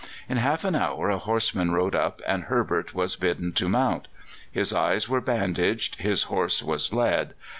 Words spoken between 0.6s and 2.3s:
an hour a horseman rode up,